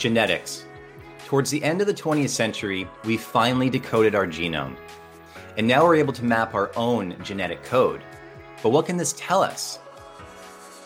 [0.00, 0.64] Genetics.
[1.26, 4.74] Towards the end of the 20th century, we finally decoded our genome.
[5.58, 8.00] And now we're able to map our own genetic code.
[8.62, 9.78] But what can this tell us?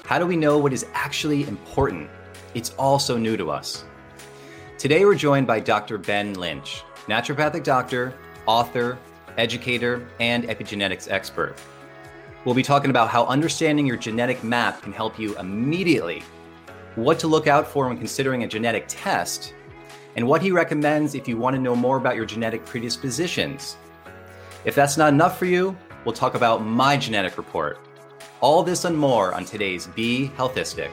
[0.05, 2.11] How do we know what is actually important?
[2.55, 3.85] It's all so new to us.
[4.79, 5.97] Today we're joined by Dr.
[5.97, 8.15] Ben Lynch, naturopathic doctor,
[8.47, 8.99] author,
[9.39, 11.55] educator, and epigenetics expert.
[12.45, 16.25] We'll be talking about how understanding your genetic map can help you immediately
[16.97, 19.53] what to look out for when considering a genetic test,
[20.15, 23.77] and what he recommends if you want to know more about your genetic predispositions.
[24.65, 27.81] If that's not enough for you, we'll talk about my genetic report.
[28.41, 30.91] All this and more on today's Be Healthistic.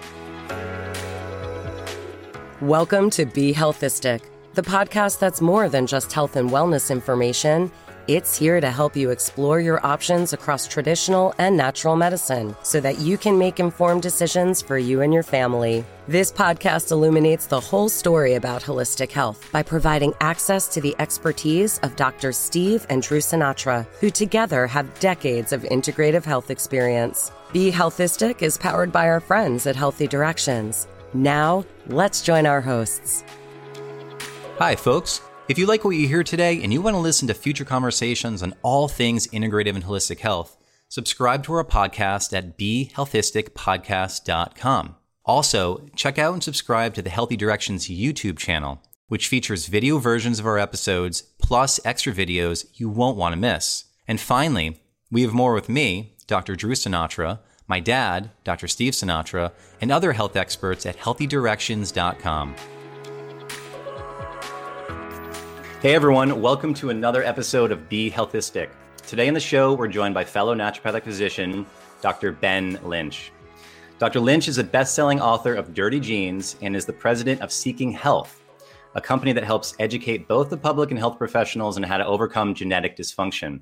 [2.62, 4.24] Welcome to Be Healthistic,
[4.56, 7.72] the podcast that's more than just health and wellness information
[8.08, 13.00] it's here to help you explore your options across traditional and natural medicine so that
[13.00, 15.86] you can make informed decisions for you and your family.
[16.08, 21.80] This podcast illuminates the whole story about holistic health by providing access to the expertise
[21.80, 22.32] of Dr.
[22.32, 27.32] Steve and Drew Sinatra, who together have decades of integrative health experience.
[27.54, 30.88] Be Healthistic is powered by our friends at Healthy Directions.
[31.14, 33.24] Now, let's join our hosts.
[34.58, 35.22] Hi, folks.
[35.52, 38.42] If you like what you hear today and you want to listen to future conversations
[38.42, 40.56] on all things integrative and holistic health,
[40.88, 44.96] subscribe to our podcast at BeHealthisticPodcast.com.
[45.26, 50.40] Also, check out and subscribe to the Healthy Directions YouTube channel, which features video versions
[50.40, 53.84] of our episodes plus extra videos you won't want to miss.
[54.08, 56.56] And finally, we have more with me, Dr.
[56.56, 58.70] Drew Sinatra, my dad, Dr.
[58.70, 62.56] Steve Sinatra, and other health experts at healthydirections.com.
[65.82, 68.70] Hey everyone, welcome to another episode of Be Healthistic.
[69.08, 71.66] Today in the show, we're joined by fellow naturopathic physician,
[72.04, 72.34] Dr.
[72.34, 73.32] Ben Lynch.
[73.98, 74.20] Dr.
[74.20, 77.92] Lynch is a best selling author of Dirty Genes and is the president of Seeking
[77.92, 78.44] Health,
[78.94, 82.54] a company that helps educate both the public and health professionals on how to overcome
[82.54, 83.62] genetic dysfunction.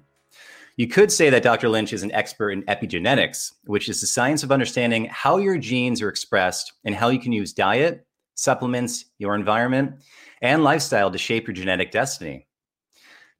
[0.76, 1.70] You could say that Dr.
[1.70, 6.02] Lynch is an expert in epigenetics, which is the science of understanding how your genes
[6.02, 8.06] are expressed and how you can use diet,
[8.36, 10.02] supplements, your environment,
[10.42, 12.48] and lifestyle to shape your genetic destiny.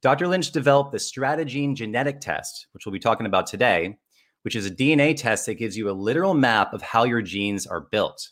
[0.02, 0.28] Dr.
[0.28, 3.98] Lynch developed the StrateGene genetic test, which we'll be talking about today,
[4.42, 7.66] which is a DNA test that gives you a literal map of how your genes
[7.66, 8.30] are built.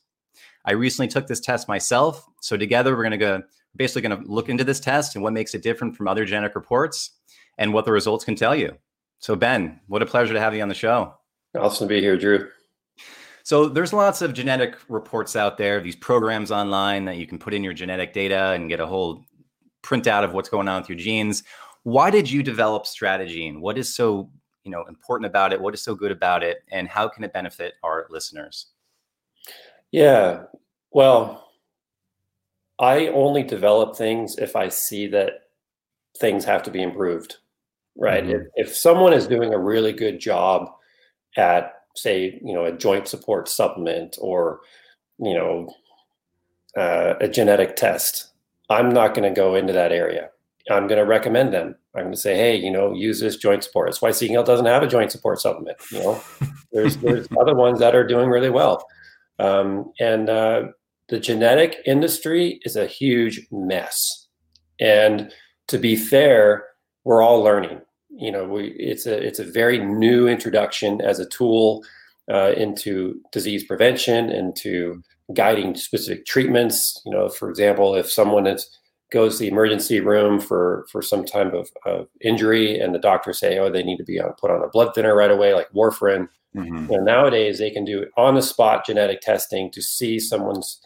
[0.65, 2.27] I recently took this test myself.
[2.41, 3.43] So together we're going to go
[3.77, 6.55] basically going to look into this test and what makes it different from other genetic
[6.55, 7.11] reports
[7.59, 8.77] and what the results can tell you.
[9.19, 11.15] So Ben, what a pleasure to have you on the show.
[11.57, 12.49] Awesome to be here, Drew.
[13.49, 17.55] So there's lots of genetic reports out there, these programs online that you can put
[17.55, 19.25] in your genetic data and get a whole
[19.83, 21.45] printout of what's going on with your genes.
[21.83, 23.61] Why did you develop StrateGene?
[23.61, 24.29] What is so,
[24.65, 25.61] you know, important about it?
[25.63, 26.59] What is so good about it?
[26.71, 28.67] And how can it benefit our listeners?
[29.93, 30.43] Yeah.
[30.91, 31.49] Well,
[32.79, 35.45] I only develop things if I see that
[36.19, 37.37] things have to be improved.
[37.97, 38.25] Right.
[38.25, 38.43] Mm-hmm.
[38.57, 40.69] If, if someone is doing a really good job
[41.39, 44.61] at say, you know, a joint support supplement or,
[45.19, 45.73] you know,
[46.77, 48.31] uh, a genetic test,
[48.71, 50.31] I'm not going to go into that area.
[50.71, 51.75] I'm going to recommend them.
[51.95, 53.89] I'm going to say, hey, you know, use this joint support.
[53.89, 55.79] That's why Seeking Health doesn't have a joint support supplement.
[55.91, 56.23] You know,
[56.73, 58.85] there's there's other ones that are doing really well,
[59.39, 60.65] um, and uh,
[61.09, 64.27] the genetic industry is a huge mess.
[64.79, 65.33] And
[65.69, 66.67] to be fair,
[67.05, 67.81] we're all learning
[68.11, 71.85] you know we it's a it's a very new introduction as a tool
[72.31, 75.03] uh, into disease prevention into
[75.35, 78.71] guiding specific treatments you know for example if someone is
[79.11, 83.39] goes to the emergency room for for some type of, of injury and the doctors
[83.39, 85.71] say oh they need to be on, put on a blood thinner right away like
[85.73, 86.91] warfarin mm-hmm.
[86.91, 90.81] you know, nowadays they can do on the spot genetic testing to see someone's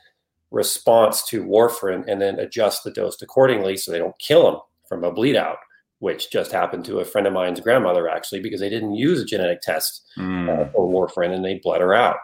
[0.50, 5.03] response to warfarin and then adjust the dose accordingly so they don't kill them from
[5.03, 5.59] a bleed out
[6.03, 9.25] which just happened to a friend of mine's grandmother actually because they didn't use a
[9.25, 10.49] genetic test mm.
[10.49, 12.17] uh, for warfarin and they bled her out.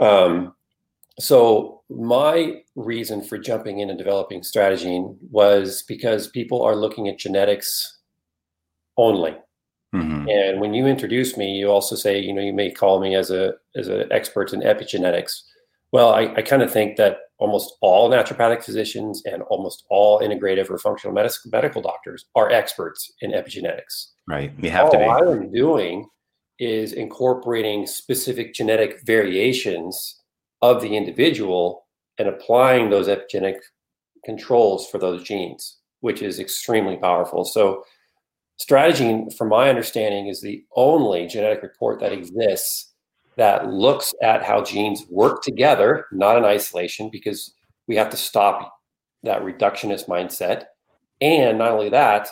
[0.00, 0.56] Um,
[1.20, 7.16] so my reason for jumping in and developing StrateGene was because people are looking at
[7.16, 8.00] genetics
[8.96, 9.36] only.
[9.94, 10.28] Mm-hmm.
[10.28, 13.30] And when you introduce me, you also say, you know, you may call me as
[13.30, 15.42] a as an expert in epigenetics.
[15.92, 20.70] Well, I, I kind of think that almost all naturopathic physicians and almost all integrative
[20.70, 24.08] or functional medical doctors are experts in epigenetics.
[24.28, 24.52] Right.
[24.58, 25.04] You have all to be.
[25.04, 26.06] All I'm doing
[26.58, 30.20] is incorporating specific genetic variations
[30.62, 31.86] of the individual
[32.18, 33.58] and applying those epigenetic
[34.24, 37.44] controls for those genes, which is extremely powerful.
[37.44, 37.84] So,
[38.60, 42.87] StrateGene, from my understanding, is the only genetic report that exists
[43.38, 47.54] that looks at how genes work together, not in isolation, because
[47.86, 48.74] we have to stop
[49.22, 50.64] that reductionist mindset.
[51.20, 52.28] And not only that,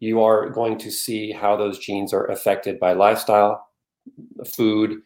[0.00, 3.66] you are going to see how those genes are affected by lifestyle,
[4.46, 5.00] food,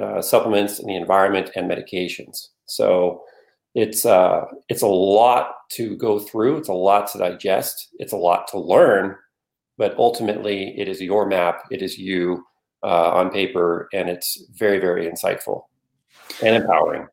[0.00, 2.48] uh, supplements, and the environment, and medications.
[2.66, 3.24] So
[3.74, 6.58] it's uh, it's a lot to go through.
[6.58, 7.88] It's a lot to digest.
[7.98, 9.16] It's a lot to learn.
[9.78, 11.62] But ultimately, it is your map.
[11.70, 12.44] It is you
[12.82, 15.64] uh, on paper, and it's very, very insightful
[16.42, 17.06] and empowering.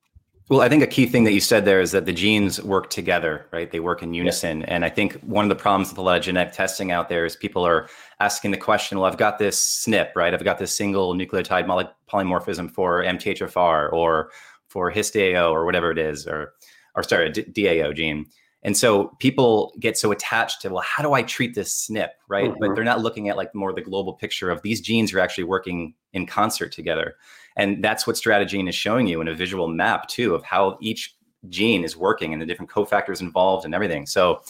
[0.49, 2.89] Well, I think a key thing that you said there is that the genes work
[2.89, 3.69] together, right?
[3.69, 4.61] They work in unison.
[4.61, 4.65] Yeah.
[4.69, 7.23] And I think one of the problems with a lot of genetic testing out there
[7.23, 7.87] is people are
[8.19, 10.33] asking the question, well, I've got this SNP, right?
[10.33, 11.67] I've got this single nucleotide
[12.11, 14.31] polymorphism for MTHFR or
[14.69, 16.53] for HISDAO or whatever it is, or,
[16.95, 18.25] or sorry, DAO gene.
[18.63, 22.49] And so people get so attached to, well, how do I treat this SNP, right?
[22.49, 22.59] Mm-hmm.
[22.59, 25.45] But they're not looking at like more the global picture of these genes are actually
[25.45, 27.15] working in concert together.
[27.55, 31.15] And that's what StrateGene is showing you in a visual map too of how each
[31.47, 34.05] gene is working and the different cofactors involved and everything.
[34.05, 34.41] So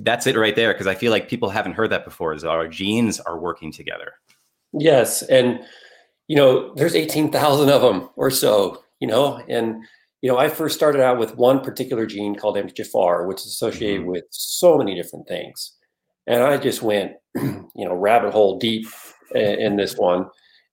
[0.00, 2.68] that's it right there because I feel like people haven't heard that before is our
[2.68, 4.12] genes are working together.
[4.72, 5.60] Yes, and
[6.28, 9.84] you know, there's 18,000 of them or so, you know, and
[10.22, 14.02] you know, I first started out with one particular gene called MTHFR, which is associated
[14.02, 14.10] mm-hmm.
[14.10, 15.72] with so many different things.
[16.26, 18.86] And I just went, you know, rabbit hole deep
[19.34, 20.26] in, in this one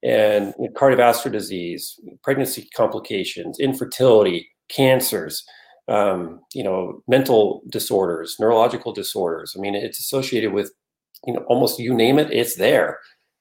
[0.04, 5.44] and cardiovascular disease, pregnancy complications, infertility, cancers,
[5.88, 9.54] um, you know, mental disorders, neurological disorders.
[9.58, 10.72] I mean, it's associated with,
[11.26, 13.00] you know, almost you name it, it's there.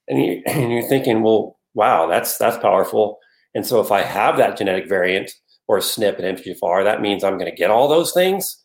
[0.08, 3.18] And, you, and you're thinking, well, wow, that's that's powerful.
[3.54, 5.32] And so if I have that genetic variant
[5.72, 8.62] or a SNP and MTHFR, that means I'm going to get all those things.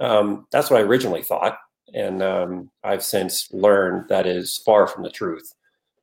[0.00, 1.58] Um, that's what I originally thought,
[1.94, 5.52] and um, I've since learned that is far from the truth.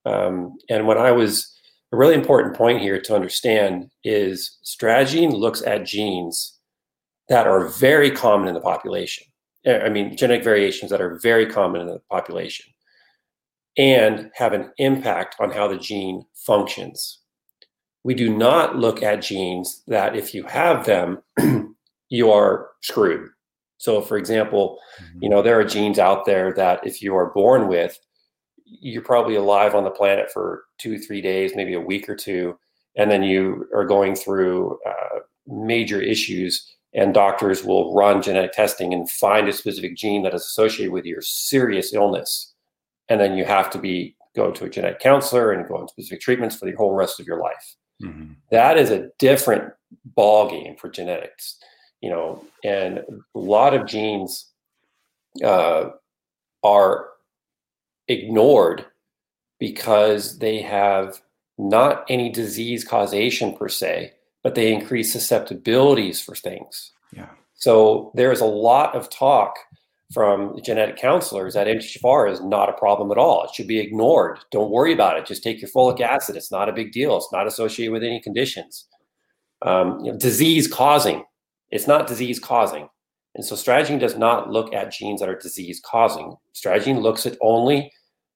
[0.06, 1.52] Um, and when I was
[1.92, 6.60] a really important point here to understand is StrateGene looks at genes
[7.30, 9.26] that are very common in the population.
[9.66, 12.66] I mean, genetic variations that are very common in the population
[13.78, 17.23] and have an impact on how the gene functions.
[18.04, 21.24] We do not look at genes that, if you have them,
[22.10, 23.30] you are screwed.
[23.78, 25.24] So, for example, mm-hmm.
[25.24, 28.00] you know, there are genes out there that if you are born with,
[28.66, 32.58] you're probably alive on the planet for two, three days, maybe a week or two,
[32.96, 36.70] and then you are going through uh, major issues.
[36.96, 41.06] And doctors will run genetic testing and find a specific gene that is associated with
[41.06, 42.54] your serious illness,
[43.10, 46.22] and then you have to be go to a genetic counselor and go on specific
[46.22, 47.76] treatments for the whole rest of your life.
[48.04, 48.34] Mm-hmm.
[48.52, 49.74] That is a different
[50.06, 51.58] ball game for genetics,
[52.02, 52.44] you know.
[52.64, 54.52] And a lot of genes
[55.44, 55.90] uh,
[56.64, 57.10] are
[58.08, 58.86] ignored
[59.60, 61.22] because they have
[61.58, 66.92] not any disease causation per se, but they increase susceptibilities for things.
[67.16, 67.30] Yeah.
[67.56, 69.56] So there's a lot of talk
[70.14, 73.44] from genetic counselors that MTHFR is not a problem at all.
[73.44, 74.40] It should be ignored.
[74.52, 75.26] Don't worry about it.
[75.26, 76.36] Just take your folic acid.
[76.36, 77.18] It's not a big deal.
[77.18, 78.88] It's not associated with any conditions.
[79.64, 81.24] Um, you know, disease causing.
[81.72, 82.88] It's not disease causing.
[83.36, 86.36] And so StrateGene does not look at genes that are disease causing.
[86.54, 87.92] StrateGene looks at only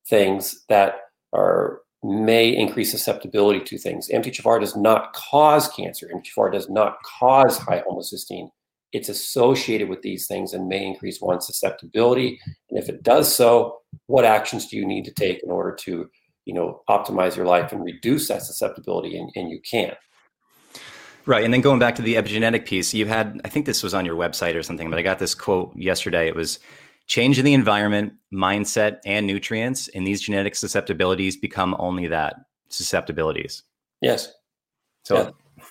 [0.07, 1.01] things that
[1.33, 4.09] are may increase susceptibility to things.
[4.09, 6.09] MTHFR does not cause cancer.
[6.13, 8.49] MTHFR does not cause high homocysteine.
[8.93, 12.39] It's associated with these things and may increase one's susceptibility.
[12.69, 16.09] And if it does so, what actions do you need to take in order to,
[16.45, 19.17] you know, optimize your life and reduce that susceptibility?
[19.17, 19.93] And, and you can.
[21.25, 21.43] Right.
[21.43, 24.05] And then going back to the epigenetic piece, you had, I think this was on
[24.05, 26.29] your website or something, but I got this quote yesterday.
[26.29, 26.59] It was
[27.07, 32.35] change in the environment, mindset, and nutrients, and these genetic susceptibilities become only that
[32.69, 33.63] susceptibilities.
[34.01, 34.31] Yes.
[35.03, 35.63] So yeah.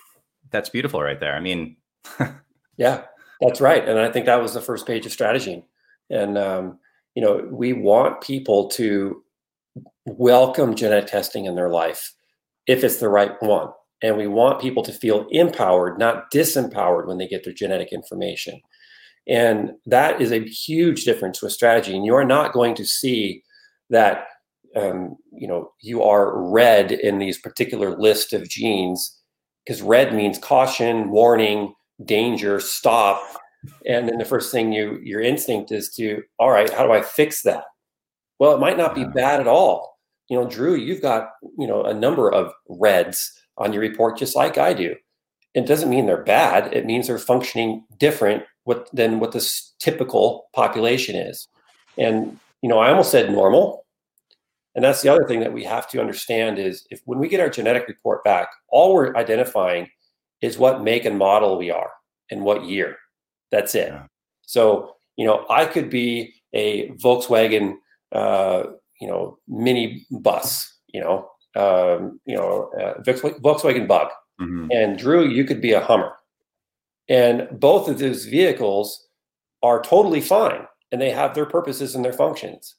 [0.51, 1.35] that's beautiful right there.
[1.35, 1.77] I mean,
[2.77, 3.03] yeah,
[3.41, 3.87] that's right.
[3.87, 5.63] And I think that was the first page of StrateGene.
[6.09, 6.79] And, um,
[7.15, 9.23] you know, we want people to
[10.05, 12.13] welcome genetic testing in their life
[12.67, 13.69] if it's the right one.
[14.01, 18.61] And we want people to feel empowered, not disempowered when they get their genetic information.
[19.27, 21.95] And that is a huge difference with StrateGene.
[21.95, 23.43] And You are not going to see
[23.89, 24.27] that
[24.75, 29.17] um, you know you are red in these particular list of genes
[29.65, 31.73] because red means caution, warning,
[32.03, 33.21] danger, stop.
[33.85, 37.01] And then the first thing you your instinct is to, all right, how do I
[37.01, 37.63] fix that?
[38.39, 39.97] Well, it might not be bad at all.
[40.29, 44.35] You know, Drew, you've got you know a number of reds on your report just
[44.35, 44.95] like I do.
[45.53, 46.73] It doesn't mean they're bad.
[46.73, 51.47] It means they're functioning different what than what this typical population is.
[51.97, 53.85] And you know, I almost said normal.
[54.75, 57.39] And that's the other thing that we have to understand is if when we get
[57.39, 59.87] our genetic report back, all we're identifying
[60.41, 61.91] is what make and model we are
[62.29, 62.97] and what year.
[63.51, 63.89] That's it.
[63.89, 64.05] Yeah.
[64.43, 67.75] So, you know, I could be a Volkswagen,
[68.11, 68.63] uh,
[69.01, 74.67] you know, mini bus, you know, um, you know, uh, Volkswagen Bug, mm-hmm.
[74.71, 76.13] and Drew, you could be a Hummer,
[77.09, 79.07] and both of those vehicles
[79.63, 82.75] are totally fine, and they have their purposes and their functions.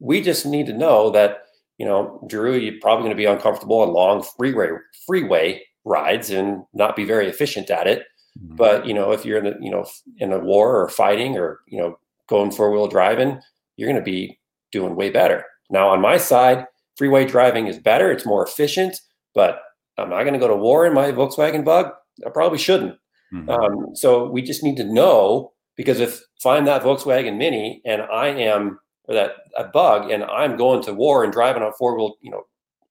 [0.00, 1.42] We just need to know that,
[1.78, 4.70] you know, Drew, you're probably going to be uncomfortable on long freeway
[5.06, 8.04] freeway rides and not be very efficient at it.
[8.38, 8.56] Mm-hmm.
[8.56, 9.86] But you know, if you're in a you know
[10.18, 13.40] in a war or fighting or you know going four wheel driving,
[13.76, 14.38] you're going to be
[14.72, 15.44] doing way better.
[15.70, 16.66] Now on my side,
[16.96, 18.10] freeway driving is better.
[18.10, 19.00] It's more efficient,
[19.34, 19.60] but
[19.96, 21.92] I'm not going to go to war in my Volkswagen Bug.
[22.26, 22.96] I probably shouldn't.
[23.32, 23.48] Mm-hmm.
[23.48, 28.02] Um, so we just need to know because if, if I'm that Volkswagen Mini and
[28.02, 31.96] I am or that a Bug and I'm going to war and driving on four
[31.96, 32.42] wheel, you know,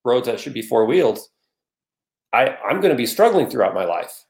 [0.04, 1.30] roads that should be four wheels,
[2.36, 4.26] I, I'm going to be struggling throughout my life.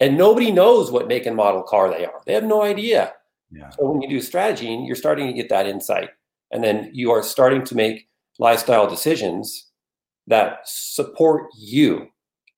[0.00, 2.20] And nobody knows what make and model car they are.
[2.26, 3.12] They have no idea.
[3.50, 3.68] Yeah.
[3.70, 6.10] So when you do StrateGene, you're starting to get that insight.
[6.50, 9.70] And then you are starting to make lifestyle decisions
[10.26, 12.08] that support you,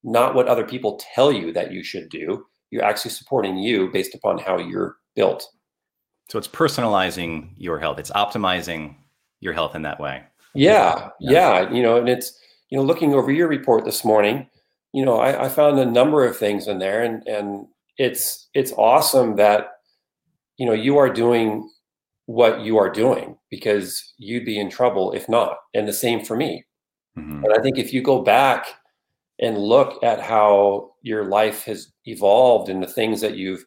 [0.05, 2.47] not what other people tell you that you should do.
[2.71, 5.47] You're actually supporting you based upon how you're built.
[6.31, 7.99] So it's personalizing your health.
[7.99, 8.95] It's optimizing
[9.41, 10.23] your health in that way.
[10.55, 11.61] Yeah, yeah.
[11.61, 11.73] yeah.
[11.73, 12.39] You know, and it's,
[12.71, 14.49] you know, looking over your report this morning,
[14.95, 17.67] you know, I, I found a number of things in there and and
[17.99, 19.73] it's it's awesome that
[20.57, 21.69] you know you are doing
[22.27, 25.57] what you are doing because you'd be in trouble if not.
[25.75, 26.65] And the same for me.
[27.19, 27.45] Mm-hmm.
[27.45, 28.67] And I think if you go back
[29.41, 33.65] and look at how your life has evolved and the things that you've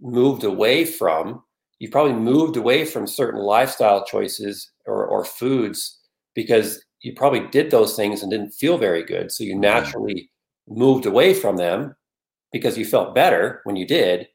[0.00, 1.42] moved away from,
[1.78, 6.00] you've probably moved away from certain lifestyle choices or, or foods
[6.34, 9.30] because you probably did those things and didn't feel very good.
[9.30, 9.60] So you mm-hmm.
[9.60, 10.30] naturally
[10.68, 11.94] moved away from them
[12.52, 14.28] because you felt better when you did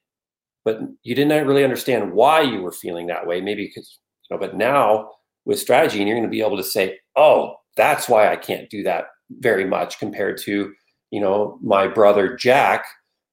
[0.70, 3.42] but you didn't really understand why you were feeling that way.
[3.42, 5.10] Maybe because, you know, but now
[5.46, 8.70] with StrateGene, and you're going to be able to say, oh, that's why I can't
[8.70, 9.06] do that
[9.40, 10.74] very much compared to,
[11.12, 12.86] you know, my brother Jack,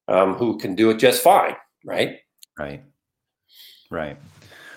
[0.09, 1.57] um, who can do it just fine.
[1.85, 2.17] Right.
[2.59, 2.83] Right.
[3.91, 4.17] Right.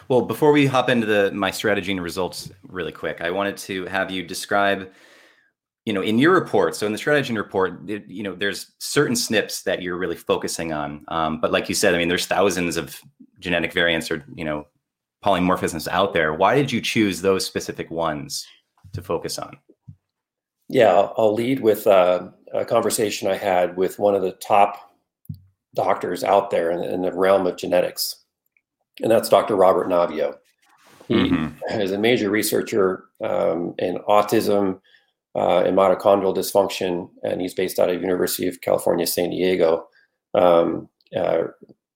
[0.08, 3.86] Well, before we hop into the my StrateGene and results really quick, I wanted to
[3.86, 4.92] have you describe
[5.89, 9.15] you know, in your report, so in the StrateGene report, it, you know, there's certain
[9.15, 11.03] SNPs that you're really focusing on.
[11.08, 13.01] Um, but like you said, I mean, there's thousands of
[13.39, 14.67] genetic variants or, you know,
[15.25, 16.31] polymorphisms out there.
[16.31, 18.46] Why did you choose those specific ones
[18.93, 19.58] to focus on?
[20.67, 24.93] Yeah, I'll lead with uh, a conversation I had with one of the top
[25.74, 28.25] doctors out there in, in the realm of genetics,
[29.01, 29.55] and that's Dr.
[29.55, 30.36] Robert Naviaux.
[31.08, 31.81] He mm-hmm.
[31.81, 34.81] is a major researcher um, in autism,
[35.36, 39.88] uh, in mitochondrial dysfunction, and he's based out of University of California, San Diego
[40.33, 41.43] um, uh,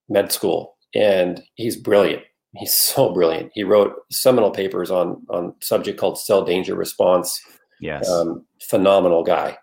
[0.09, 2.23] med school, and he's brilliant.
[2.55, 3.51] He's so brilliant.
[3.53, 7.39] He wrote seminal papers on on subject called cell danger response.
[7.81, 9.57] Yes, um, phenomenal guy,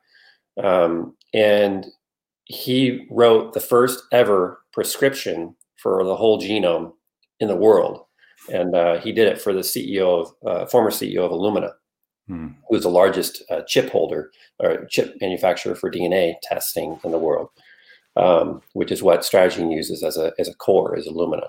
[0.62, 1.86] um, and
[2.44, 6.92] he wrote the first ever prescription for the whole genome
[7.38, 8.04] in the world,
[8.52, 11.70] and uh, he did it for the CEO of uh, former CEO of Illumina
[12.30, 12.48] hmm.
[12.68, 17.48] who's the largest uh, chip holder or chip manufacturer for DNA testing in the world,
[18.16, 21.48] um, which is what StrateGene uses as a as a core, is Illumina.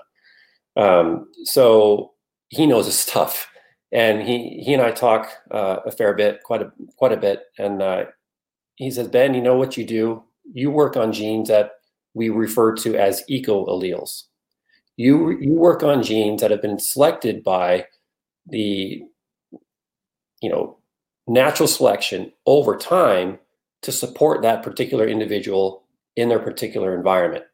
[0.76, 2.12] Um, so
[2.48, 3.48] he knows his stuff,
[3.92, 7.44] and he he and I talk uh, a fair bit, quite a quite a bit,
[7.58, 8.04] and uh,
[8.76, 10.24] he says, Ben, you know what you do?
[10.52, 11.72] You work on genes that
[12.14, 14.24] we refer to as eco alleles.
[14.96, 17.86] You you work on genes that have been selected by
[18.46, 19.02] the
[20.42, 20.76] you know
[21.26, 23.38] natural selection over time
[23.82, 25.84] to support that particular individual
[26.16, 27.44] in their particular environment.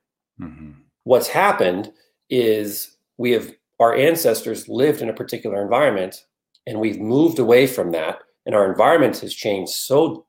[0.40, 0.73] Mm-hmm.
[1.04, 1.92] What's happened
[2.28, 6.25] is we have our ancestors lived in a particular environment
[6.66, 10.26] and we've moved away from that and our environment has changed so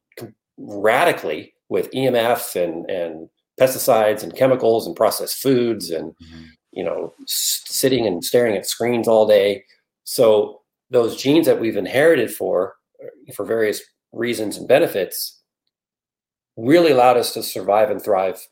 [0.58, 6.44] radically with EMF and and pesticides and chemicals and processed foods and mm-hmm.
[6.72, 9.64] you know sitting and staring at screens all day
[10.06, 10.59] so
[10.90, 12.76] those genes that we've inherited for
[13.36, 13.82] for various
[14.12, 15.42] reasons and benefits
[16.58, 18.48] really allowed us to survive and thrive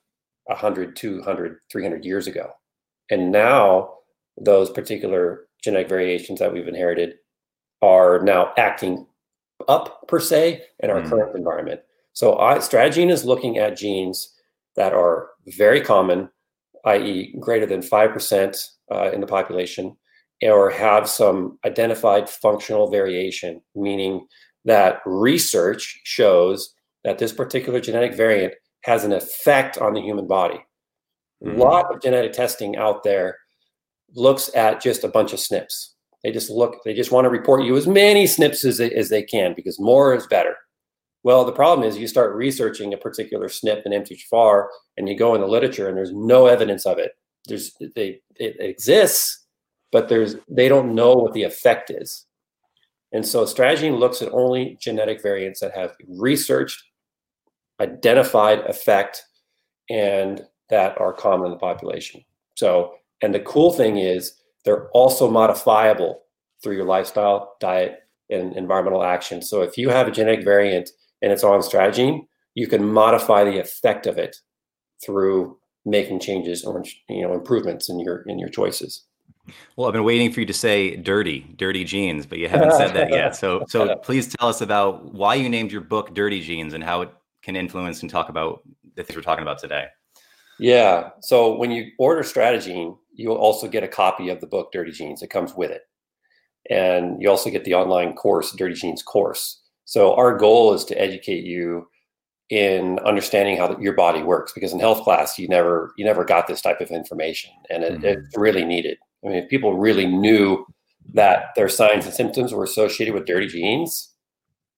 [0.45, 2.51] 100 200 300 years ago.
[3.09, 3.93] And now
[4.39, 7.15] those particular genetic variations that we've inherited
[7.81, 9.07] are now acting
[9.67, 11.09] up per se in our mm.
[11.09, 11.81] current environment.
[12.13, 14.33] So I, StrateGene is looking at genes
[14.75, 16.29] that are very common
[16.85, 19.97] i.e greater than 5% uh, in the population
[20.41, 24.27] or have some identified functional variation, meaning
[24.65, 30.59] that research shows that this particular genetic variant has an effect on the human body.
[31.43, 31.59] Mm-hmm.
[31.59, 33.37] A lot of genetic testing out there
[34.15, 35.89] looks at just a bunch of SNPs.
[36.23, 39.09] They just look, they just want to report you as many SNPs as they, as
[39.09, 40.55] they can because more is better.
[41.23, 44.67] Well, the problem is you start researching a particular SNP in MTHFR
[44.97, 47.11] and you go in the literature and there's no evidence of it.
[47.45, 49.45] There's they it exists,
[49.91, 52.25] but there's they don't know what the effect is.
[53.13, 56.83] And so StrateGene looks at only genetic variants that have researched,
[57.79, 59.23] identified effect,
[59.89, 62.23] and that are common in the population.
[62.55, 64.33] So, and the cool thing is
[64.65, 66.23] they're also modifiable
[66.61, 69.41] through your lifestyle, diet, and environmental action.
[69.41, 70.89] So if you have a genetic variant
[71.21, 74.35] and it's on StrateGene, you can modify the effect of it
[75.05, 79.05] through making changes or you know improvements in your in your choices.
[79.75, 82.93] Well, I've been waiting for you to say dirty, dirty genes, but you haven't said
[82.93, 83.35] that yet.
[83.35, 87.01] So so please tell us about why you named your book Dirty Genes and how
[87.01, 87.09] it
[87.43, 88.61] can influence and talk about
[88.95, 89.87] the things we're talking about today.
[90.59, 91.09] Yeah.
[91.21, 95.21] So when you order StrateGene, you'll also get a copy of the book Dirty Genes.
[95.21, 95.83] It comes with it.
[96.69, 99.61] And you also get the online course, Dirty Genes course.
[99.85, 101.87] So our goal is to educate you
[102.49, 106.47] in understanding how your body works because in health class you never you never got
[106.47, 108.05] this type of information and it, mm-hmm.
[108.05, 108.97] it's really needed
[109.27, 110.65] i mean if people really knew
[111.13, 114.13] that their signs and symptoms were associated with dirty genes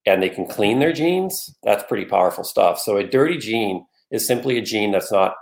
[0.06, 2.78] and they can clean their genes that's pretty powerful stuff.
[2.78, 5.34] So a dirty gene is simply a gene that's not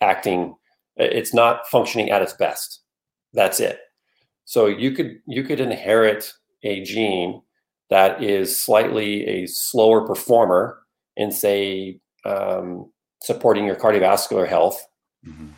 [0.00, 0.54] acting
[0.96, 2.82] it's not functioning at its best.
[3.32, 3.78] That's it.
[4.44, 7.42] So you could you could inherit a gene
[7.90, 10.80] that is slightly a slower performer
[11.16, 12.90] in say um,
[13.22, 14.84] supporting your cardiovascular health.
[15.26, 15.48] Mm-hmm.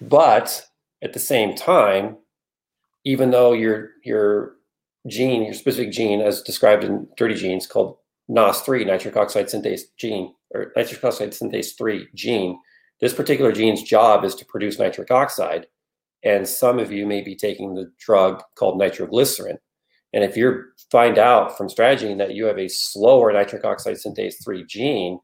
[0.00, 0.67] but
[1.02, 2.16] at the same time
[3.04, 4.54] even though your your
[5.06, 7.96] gene your specific gene as described in dirty genes called
[8.30, 12.58] NOS3 nitric oxide synthase gene or nitric oxide synthase 3 gene
[13.00, 15.66] this particular gene's job is to produce nitric oxide.
[16.24, 19.58] And some of you may be taking the drug called nitroglycerin.
[20.12, 24.42] And if you find out from StrateGene that you have a slower nitric oxide synthase
[24.42, 25.20] 3 gene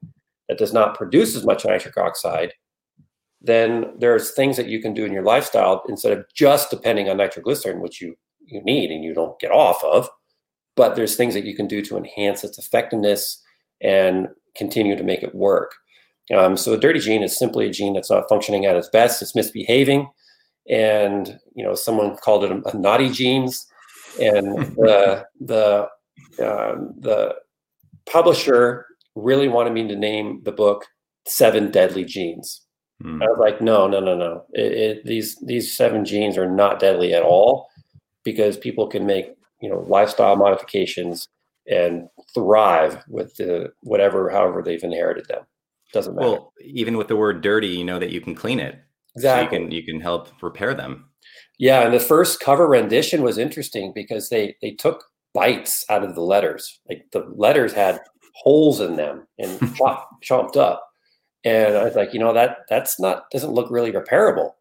[0.48, 2.52] that does not produce as much nitric oxide,
[3.44, 7.18] then there's things that you can do in your lifestyle instead of just depending on
[7.18, 10.08] nitroglycerin, which you, you need and you don't get off of.
[10.76, 13.40] But there's things that you can do to enhance its effectiveness
[13.80, 15.74] and continue to make it work.
[16.34, 19.20] Um, so a dirty gene is simply a gene that's not functioning at its best.
[19.20, 20.08] It's misbehaving,
[20.70, 23.66] and you know someone called it a, a naughty genes.
[24.18, 25.88] And the the
[26.40, 27.34] um, the
[28.06, 30.86] publisher really wanted me to name the book
[31.26, 32.63] Seven Deadly Genes.
[33.02, 33.22] Hmm.
[33.22, 34.44] I was like, no, no, no, no.
[34.52, 37.68] It, it, these these seven genes are not deadly at all
[38.24, 41.28] because people can make you know lifestyle modifications
[41.66, 45.44] and thrive with the whatever however they've inherited them
[45.92, 46.28] doesn't matter.
[46.28, 48.78] Well, even with the word dirty, you know that you can clean it.
[49.16, 49.56] Exactly.
[49.56, 51.06] So you can you can help repair them.
[51.58, 56.14] Yeah, and the first cover rendition was interesting because they they took bites out of
[56.14, 56.80] the letters.
[56.88, 58.00] Like the letters had
[58.34, 59.74] holes in them and
[60.22, 60.86] chopped up.
[61.44, 64.52] And I was like, you know, that that's not doesn't look really repairable.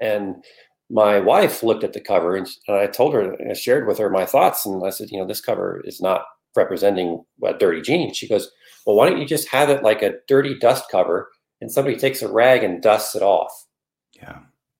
[0.00, 0.44] And
[0.90, 4.10] my wife looked at the cover and, and I told her, I shared with her
[4.10, 6.22] my thoughts, and I said, you know, this cover is not
[6.56, 8.12] representing a dirty gene.
[8.12, 8.50] She goes,
[8.86, 11.28] well, why don't you just have it like a dirty dust cover
[11.60, 13.52] and somebody takes a rag and dusts it off?
[14.12, 14.38] Yeah.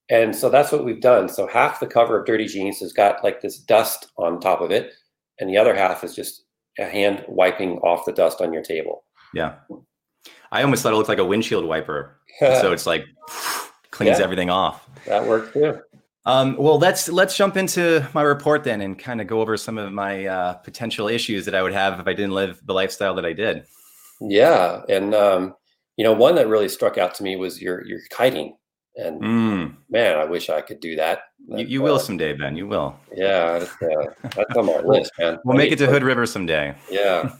[0.09, 1.29] And so that's what we've done.
[1.29, 4.71] So half the cover of Dirty Genes has got like this dust on top of
[4.71, 4.93] it,
[5.39, 6.43] and the other half is just
[6.79, 9.03] a hand wiping off the dust on your table.
[9.33, 9.55] Yeah.
[10.51, 12.17] I almost thought it looked like a windshield wiper.
[12.39, 13.05] so it's like
[13.91, 14.23] cleans yeah.
[14.23, 14.87] everything off.
[15.05, 15.79] That works too.
[16.25, 19.77] Um, well, let's let's jump into my report then and kind of go over some
[19.77, 23.15] of my uh, potential issues that I would have if I didn't live the lifestyle
[23.15, 23.65] that I did.
[24.21, 25.55] Yeah, and um,
[25.97, 28.55] you know, one that really struck out to me was your your kiting.
[28.95, 29.75] And mm.
[29.89, 31.19] man, I wish I could do that.
[31.47, 32.57] you, you uh, will someday, Ben.
[32.57, 32.99] You will.
[33.15, 35.39] Yeah, that's, uh, that's on my list, man.
[35.45, 36.75] We'll make it to Hood River someday.
[36.89, 37.31] Yeah.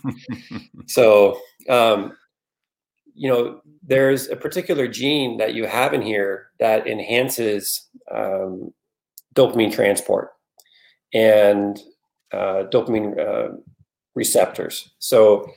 [0.88, 2.14] so, um,
[3.20, 8.74] you know, there's a particular gene that you have in here that enhances um,
[9.36, 10.30] dopamine transport
[11.14, 11.80] and
[12.32, 13.58] uh, dopamine uh,
[14.16, 14.92] receptors.
[15.00, 15.52] So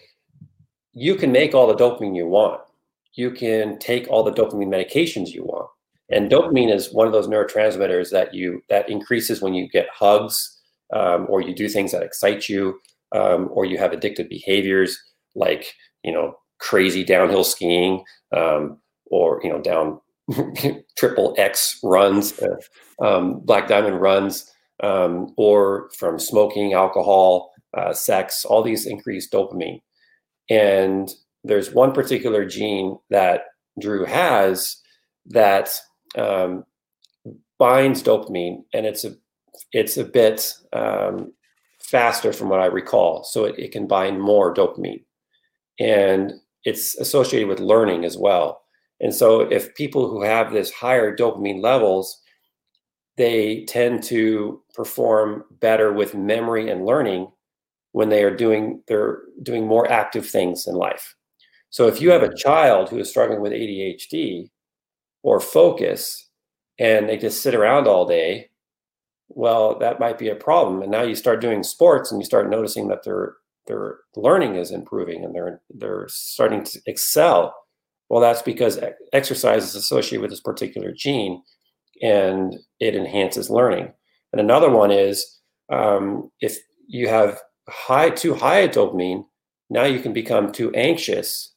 [0.93, 2.61] you can make all the dopamine you want.
[3.15, 5.69] You can take all the dopamine medications you want.
[6.11, 10.61] And dopamine is one of those neurotransmitters that you that increases when you get hugs
[10.93, 12.81] um, or you do things that excite you
[13.13, 14.99] um, or you have addictive behaviors
[15.37, 15.73] like
[16.03, 20.01] you know crazy downhill skiing um, or you know down
[20.97, 24.51] triple X runs, uh, um, black diamond runs,
[24.83, 28.45] um, or from smoking, alcohol, uh, sex.
[28.45, 29.81] All these increase dopamine.
[30.49, 31.11] And
[31.45, 33.43] there's one particular gene that
[33.81, 34.77] Drew has
[35.27, 35.71] that
[36.17, 36.65] um,
[37.59, 39.15] binds dopamine, and it's a
[39.73, 41.33] it's a bit um,
[41.81, 43.25] faster from what I recall.
[43.25, 45.05] So it, it can bind more dopamine,
[45.81, 46.33] and
[46.65, 48.63] it's associated with learning as well.
[49.01, 52.21] And so if people who have this higher dopamine levels,
[53.17, 57.31] they tend to perform better with memory and learning
[57.93, 61.15] when they are doing they're doing more active things in life.
[61.71, 62.37] So if you have a mm-hmm.
[62.37, 64.51] child who is struggling with ADHD
[65.23, 66.29] or focus
[66.79, 68.51] and they just sit around all day,
[69.29, 70.83] well, that might be a problem.
[70.83, 73.35] And now you start doing sports and you start noticing that their
[73.67, 77.55] their learning is improving and they're they're starting to excel.
[78.09, 78.79] Well, that's because
[79.13, 81.43] exercise is associated with this particular gene
[82.03, 83.93] and it enhances learning.
[84.33, 89.25] And another one is um, if you have high too high a dopamine,
[89.71, 91.55] now you can become too anxious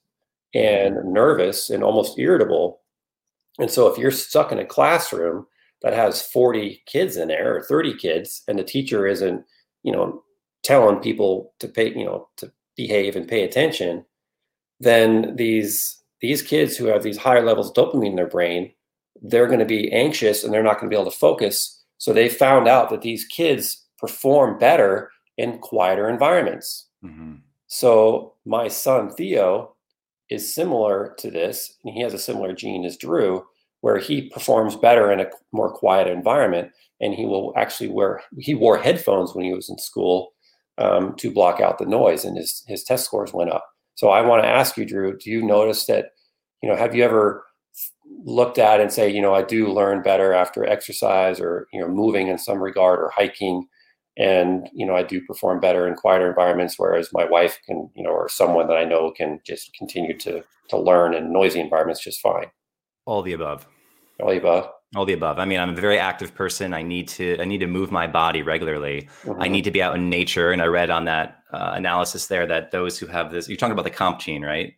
[0.54, 2.80] and nervous and almost irritable.
[3.60, 5.48] And so if you're stuck in a classroom
[5.82, 9.44] that has 40 kids in there or 30 kids and the teacher isn't,
[9.84, 10.24] you know,
[10.65, 14.04] telling people to pay, you know, to behave and pay attention,
[14.80, 18.71] then these these kids who have these higher levels of dopamine in their brain,
[19.21, 21.84] they're going to be anxious and they're not going to be able to focus.
[21.97, 26.88] So they found out that these kids perform better in quieter environments.
[27.04, 27.36] Mm-hmm.
[27.67, 29.75] So my son Theo
[30.30, 33.45] is similar to this, and he has a similar gene as Drew,
[33.82, 38.56] where he performs better in a more quiet environment, and he will actually wear he
[38.56, 40.34] wore headphones when he was in school
[40.77, 43.65] um, to block out the noise, and his his test scores went up.
[43.95, 46.11] So I want to ask you, Drew, do you notice that?
[46.61, 47.43] You know, have you ever
[48.23, 51.88] looked at and say, you know, I do learn better after exercise or you know
[51.88, 53.67] moving in some regard or hiking?
[54.17, 58.03] and you know i do perform better in quieter environments whereas my wife can you
[58.03, 62.03] know or someone that i know can just continue to to learn in noisy environments
[62.03, 62.47] just fine
[63.05, 63.67] all the above
[64.21, 67.08] all the above all the above i mean i'm a very active person i need
[67.08, 69.41] to i need to move my body regularly mm-hmm.
[69.41, 72.45] i need to be out in nature and i read on that uh, analysis there
[72.45, 74.74] that those who have this you're talking about the COMT gene right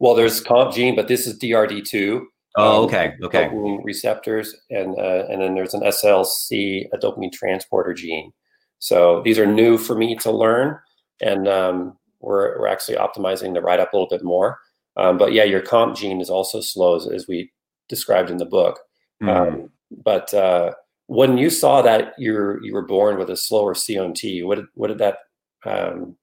[0.00, 2.22] well there's COMT gene but this is drd2
[2.56, 3.44] Oh, um, okay, okay.
[3.46, 8.30] Dopamine receptors, and uh, and then there's an SLC, a dopamine transporter gene.
[8.78, 10.78] So these are new for me to learn,
[11.20, 14.58] and um, we're we're actually optimizing the write up a little bit more.
[14.96, 17.50] Um, but yeah, your COMT gene is also slow as, as we
[17.88, 18.80] described in the book.
[19.22, 19.28] Mm-hmm.
[19.28, 19.70] Um,
[20.04, 20.72] but uh,
[21.06, 24.88] when you saw that you you were born with a slower COMT, what did, what
[24.88, 25.18] did that
[25.64, 26.16] um,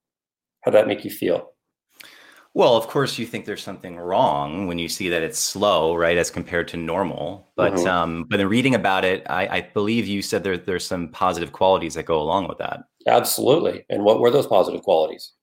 [0.62, 1.52] how did that make you feel?
[2.56, 6.18] Well, of course, you think there's something wrong when you see that it's slow, right,
[6.18, 7.48] as compared to normal.
[7.56, 7.88] But mm-hmm.
[7.88, 11.52] um, but in reading about it, I, I believe you said there there's some positive
[11.52, 12.82] qualities that go along with that.
[13.08, 13.86] Absolutely.
[13.90, 15.34] And what were those positive qualities?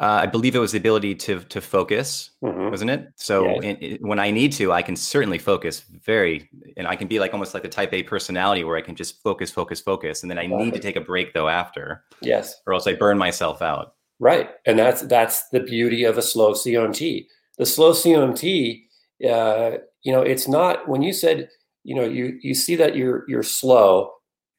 [0.00, 2.70] Uh, I believe it was the ability to to focus, mm-hmm.
[2.70, 3.08] wasn't it?
[3.16, 7.08] So in, in, when I need to, I can certainly focus very, and I can
[7.08, 10.22] be like almost like the Type A personality where I can just focus, focus, focus,
[10.22, 10.64] and then I exactly.
[10.66, 12.04] need to take a break though after.
[12.22, 12.54] Yes.
[12.64, 13.94] Or else I burn myself out.
[14.20, 17.26] Right, and that's that's the beauty of a slow COMT.
[17.56, 18.82] The slow COMT,
[19.28, 21.48] uh, you know, it's not when you said,
[21.82, 24.12] you know, you you see that you're you're slow,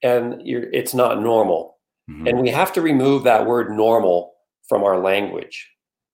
[0.03, 1.77] and you're it's not normal,
[2.09, 2.27] mm-hmm.
[2.27, 4.33] and we have to remove that word normal
[4.69, 5.69] from our language.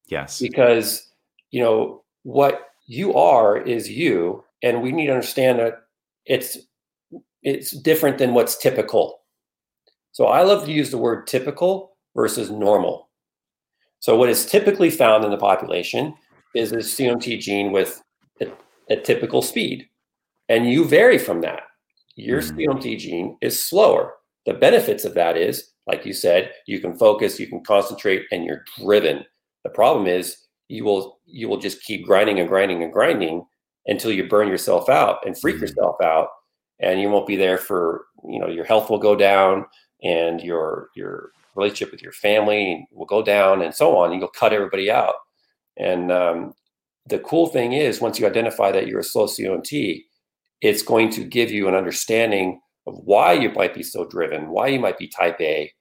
[0.07, 1.11] Yes, because
[1.51, 5.83] you know what you are is you, and we need to understand that
[6.25, 6.57] it's
[7.43, 9.19] it's different than what's typical.
[10.13, 13.05] So I love to use the word typical versus normal
[14.05, 16.13] so what is typically found in the population
[16.53, 18.03] is a COMT gene with
[18.39, 18.45] a,
[18.87, 19.89] a typical speed.
[20.47, 21.63] And you vary from that.
[22.15, 22.51] Your mm.
[22.51, 24.13] COMT gene is slower.
[24.45, 28.43] The benefits of that is, like you said, you can focus, you can concentrate, and
[28.43, 29.23] you're driven.
[29.63, 33.45] The problem is you will you will just keep grinding and grinding and grinding
[33.87, 35.61] until you burn yourself out and freak mm.
[35.61, 36.29] yourself out,
[36.79, 39.65] and you won't be there for you know your health will go down
[40.03, 44.11] and your your relationship with your family will go down and so on.
[44.11, 45.15] And You'll cut everybody out.
[45.77, 46.53] And um,
[47.07, 50.03] the cool thing is, once you identify that you're a slow COMT,
[50.61, 54.67] it's going to give you an understanding of why you might be so driven, why
[54.67, 55.71] you might be type A,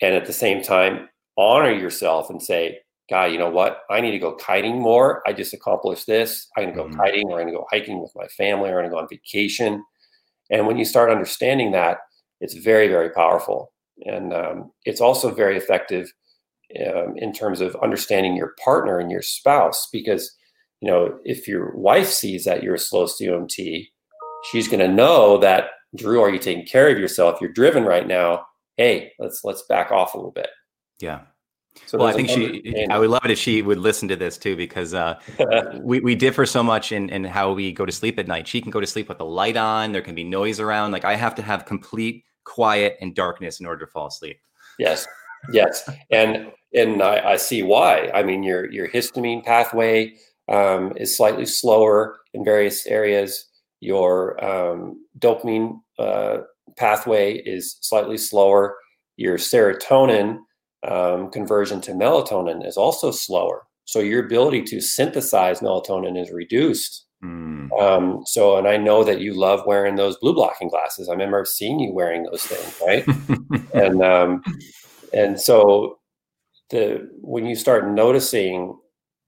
[0.00, 3.82] and at the same time, honor yourself and say, God, you know what?
[3.90, 5.22] I need to go kiting more.
[5.26, 6.46] I just accomplished this.
[6.56, 7.00] I'm going to go mm-hmm.
[7.00, 8.98] kiting or I'm going to go hiking with my family or I'm going to go
[8.98, 9.84] on vacation.
[10.50, 11.98] And when you start understanding that,
[12.40, 13.72] it's very, very powerful.
[14.06, 16.12] And um, it's also very effective
[16.86, 20.36] um, in terms of understanding your partner and your spouse because,
[20.80, 23.88] you know, if your wife sees that you're a slow COMT,
[24.50, 27.40] she's going to know that, Drew, are you taking care of yourself?
[27.40, 28.46] You're driven right now.
[28.80, 30.48] Hey, let's let's back off a little bit.
[31.00, 31.20] Yeah.
[31.84, 32.86] So well, I think she.
[32.88, 35.20] I would love it if she would listen to this too, because uh,
[35.82, 38.48] we we differ so much in in how we go to sleep at night.
[38.48, 39.92] She can go to sleep with the light on.
[39.92, 40.92] There can be noise around.
[40.92, 44.38] Like I have to have complete quiet and darkness in order to fall asleep.
[44.78, 45.06] Yes,
[45.52, 48.10] yes, and and I, I see why.
[48.14, 50.14] I mean, your your histamine pathway
[50.48, 53.46] um, is slightly slower in various areas.
[53.80, 56.38] Your um, dopamine uh,
[56.76, 58.76] pathway is slightly slower.
[59.16, 60.38] Your serotonin
[60.86, 63.62] um, conversion to melatonin is also slower.
[63.84, 67.06] So your ability to synthesize melatonin is reduced.
[67.24, 67.70] Mm.
[67.80, 71.08] Um, so, and I know that you love wearing those blue blocking glasses.
[71.08, 73.04] I remember seeing you wearing those things, right?
[73.74, 74.42] and um,
[75.12, 75.98] and so
[76.70, 78.78] the when you start noticing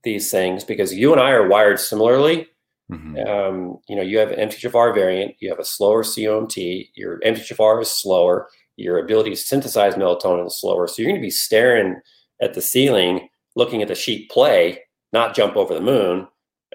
[0.05, 2.49] these things, because you and I are wired similarly.
[2.93, 3.17] Mm-hmm.
[3.27, 7.83] Um, you know, you have an MTHFR variant, you have a slower COMT, your MTHFR
[7.83, 10.87] is slower, your ability to synthesize melatonin is slower.
[10.87, 12.01] So you're going to be staring
[12.41, 14.81] at the ceiling, looking at the sheep play,
[15.13, 16.27] not jump over the moon,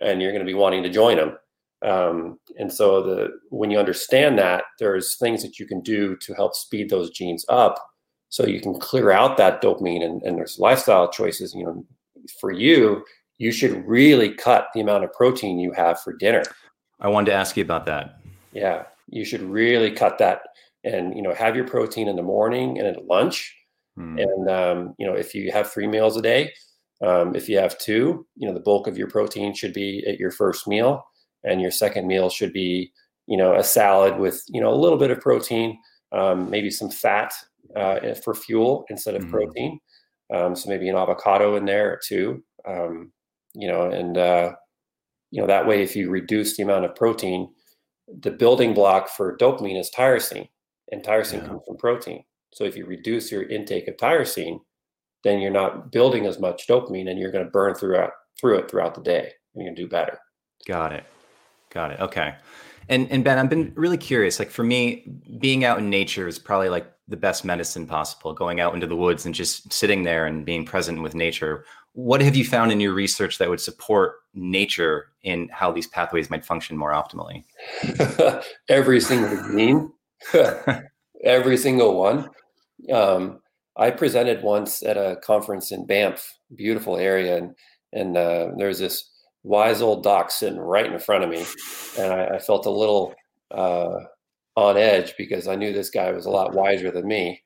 [0.01, 1.37] and you're going to be wanting to join them.
[1.85, 6.33] Um, and so the when you understand that, there's things that you can do to
[6.33, 7.77] help speed those genes up,
[8.29, 10.03] so you can clear out that dopamine.
[10.03, 11.53] And, and there's lifestyle choices.
[11.53, 11.85] You know,
[12.39, 13.03] for you,
[13.37, 16.43] you should really cut the amount of protein you have for dinner.
[16.99, 18.19] I wanted to ask you about that.
[18.51, 20.41] Yeah, you should really cut that
[20.83, 23.55] and you know have your protein in the morning and at lunch
[23.95, 24.17] hmm.
[24.17, 26.53] and um, you know if you have three meals a day
[27.05, 30.19] um, if you have two you know the bulk of your protein should be at
[30.19, 31.05] your first meal
[31.43, 32.91] and your second meal should be
[33.27, 35.77] you know a salad with you know a little bit of protein
[36.11, 37.33] um, maybe some fat
[37.75, 39.31] uh, for fuel instead of hmm.
[39.31, 39.79] protein
[40.33, 43.11] um, so maybe an avocado in there too um,
[43.57, 44.51] you know and uh,
[45.31, 47.49] you know that way if you reduce the amount of protein
[48.21, 50.47] the building block for dopamine is tyrosine
[50.91, 51.47] and tyrosine yeah.
[51.47, 52.23] comes from protein.
[52.53, 54.59] So if you reduce your intake of tyrosine,
[55.23, 58.69] then you're not building as much dopamine, and you're going to burn throughout through it
[58.69, 60.19] throughout the day, and you're going to do better.
[60.67, 61.05] Got it.
[61.71, 61.99] Got it.
[61.99, 62.35] Okay.
[62.89, 64.39] And and Ben, I've been really curious.
[64.39, 68.33] Like for me, being out in nature is probably like the best medicine possible.
[68.33, 71.65] Going out into the woods and just sitting there and being present with nature.
[71.97, 76.29] What have you found in your research that would support nature in how these pathways
[76.29, 77.43] might function more optimally?
[78.69, 79.91] Every single gene
[81.23, 82.29] Every single one.
[82.91, 83.39] Um,
[83.75, 87.55] I presented once at a conference in Banff, beautiful area, and
[87.93, 89.09] and uh, there's this
[89.41, 91.45] wise old doc sitting right in front of me,
[91.97, 93.15] and I, I felt a little
[93.49, 94.01] uh,
[94.55, 97.41] on edge because I knew this guy was a lot wiser than me,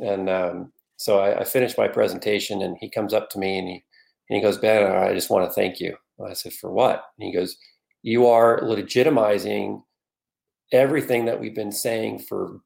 [0.00, 3.68] and um, so I, I, finished my presentation, and he comes up to me and
[3.68, 3.84] he
[4.30, 5.96] and he goes, Ben, I just want to thank you.
[6.24, 7.04] I said, for what?
[7.18, 7.56] And he goes,
[8.02, 9.82] you are legitimizing
[10.72, 12.60] everything that we've been saying for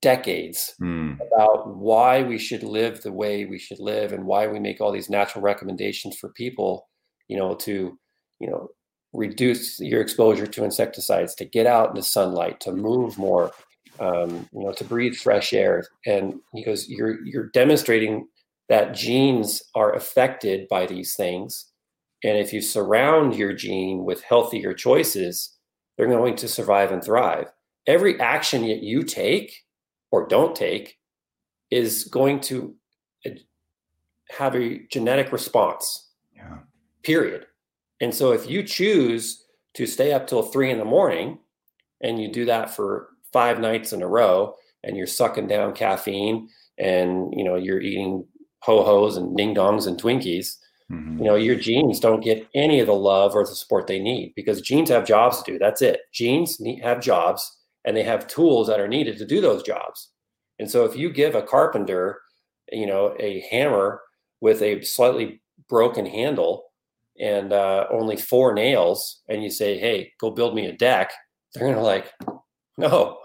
[0.00, 1.18] decades mm.
[1.20, 4.92] about why we should live the way we should live and why we make all
[4.92, 6.86] these natural recommendations for people
[7.28, 7.98] you know to
[8.38, 8.68] you know
[9.14, 13.50] reduce your exposure to insecticides to get out in the sunlight to move more
[13.98, 18.28] um, you know to breathe fresh air and he goes you're you're demonstrating
[18.68, 21.72] that genes are affected by these things
[22.24, 25.56] and if you surround your gene with healthier choices
[25.96, 27.52] they're going to survive and thrive.
[27.86, 29.64] Every action that you take
[30.10, 30.98] or don't take
[31.70, 32.74] is going to
[33.24, 33.30] uh,
[34.30, 36.10] have a genetic response.
[36.34, 36.58] Yeah.
[37.02, 37.46] Period.
[38.00, 41.38] And so if you choose to stay up till three in the morning
[42.02, 46.48] and you do that for five nights in a row and you're sucking down caffeine
[46.78, 48.26] and you know you're eating
[48.66, 50.56] ho-hos and ding dongs and Twinkies,
[50.90, 51.18] Mm-hmm.
[51.18, 54.32] You know, your genes don't get any of the love or the support they need
[54.36, 55.58] because genes have jobs to do.
[55.58, 56.02] That's it.
[56.12, 60.12] Genes need, have jobs and they have tools that are needed to do those jobs.
[60.58, 62.20] And so if you give a carpenter,
[62.70, 64.00] you know, a hammer
[64.40, 66.64] with a slightly broken handle
[67.18, 71.12] and uh, only four nails, and you say, "Hey, go build me a deck,"
[71.54, 72.12] they're gonna like,
[72.76, 73.18] no,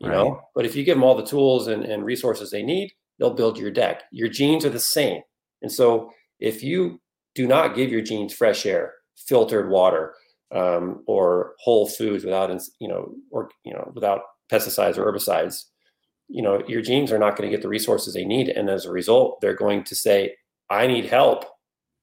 [0.00, 0.16] you right.
[0.16, 0.40] know.
[0.54, 3.58] But if you give them all the tools and, and resources they need, they'll build
[3.58, 4.02] your deck.
[4.10, 5.22] Your genes are the same,
[5.62, 7.00] and so if you
[7.34, 10.14] do not give your genes fresh air, filtered water,
[10.54, 12.50] um, or whole foods without,
[12.80, 15.64] you know, or you know, without pesticides or herbicides.
[16.28, 18.84] You know, your genes are not going to get the resources they need, and as
[18.84, 20.34] a result, they're going to say,
[20.70, 21.44] "I need help,"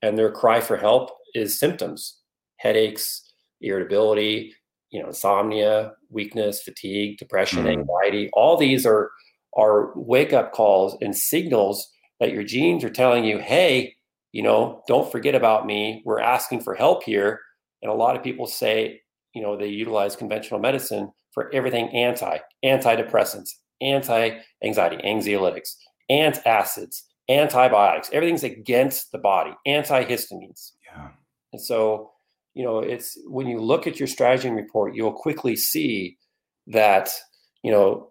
[0.01, 2.19] and their cry for help is symptoms,
[2.57, 4.53] headaches, irritability,
[4.91, 7.79] you know, insomnia, weakness, fatigue, depression, mm.
[7.79, 8.29] anxiety.
[8.33, 9.11] All these are
[9.55, 11.89] are wake up calls and signals
[12.19, 13.95] that your genes are telling you, "Hey,
[14.33, 16.01] you know, don't forget about me.
[16.05, 17.39] We're asking for help here.
[17.81, 19.01] And a lot of people say,
[19.33, 23.49] you know, they utilize conventional medicine for everything anti, antidepressants,
[23.81, 25.75] anti anxiety, anxiolytics,
[26.11, 28.09] antacids, antibiotics.
[28.11, 30.71] Everything's against the body, antihistamines.
[30.85, 31.09] Yeah.
[31.51, 32.11] And so,
[32.55, 36.17] you know, it's when you look at your StrateGene report, you'll quickly see
[36.67, 37.11] that,
[37.63, 38.09] you know,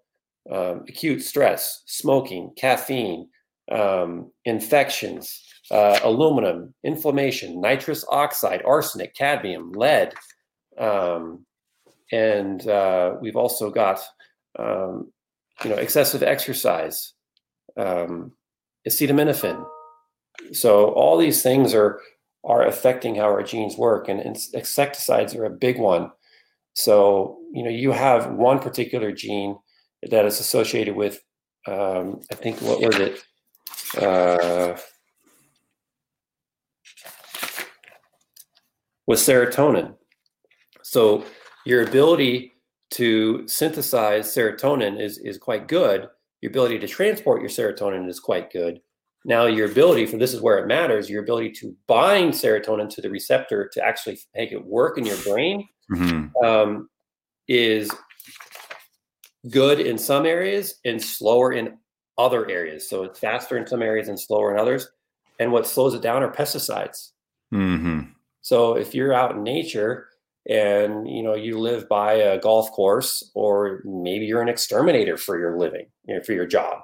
[0.51, 3.29] um, acute stress, smoking, caffeine,
[3.71, 10.15] um, infections, uh, aluminum, inflammation, nitrous oxide, arsenic, cadmium, lead.
[10.79, 11.47] Um,
[12.11, 14.01] and uh, we've also got,
[14.59, 15.13] um,
[15.65, 17.15] you know, excessive exercise,
[17.77, 18.33] um,
[18.87, 19.65] acetaminophen.
[20.53, 22.01] So all these things are
[22.45, 26.11] are affecting how our genes work, and insecticides are a big one.
[26.75, 29.57] So you know, you have one particular gene
[30.11, 31.23] that is associated with,
[31.67, 33.23] um, I think, what was it?
[33.97, 34.77] Uh,
[39.07, 39.95] with serotonin.
[40.83, 41.25] So
[41.65, 42.53] your ability
[42.91, 46.09] to synthesize serotonin is, is quite good.
[46.41, 48.81] Your ability to transport your serotonin is quite good.
[49.25, 53.01] Now, your ability for this is where it matters your ability to bind serotonin to
[53.01, 56.45] the receptor to actually make it work in your brain mm-hmm.
[56.45, 56.89] um,
[57.47, 57.91] is
[59.51, 61.79] good in some areas and slower in
[62.19, 62.89] other areas.
[62.89, 64.89] So it's faster in some areas and slower in others.
[65.39, 67.11] And what slows it down are pesticides.
[67.53, 68.11] Mm-hmm.
[68.43, 70.09] So if you're out in nature
[70.49, 75.39] and you know you live by a golf course, or maybe you're an exterminator for
[75.39, 76.79] your living, you know, for your job,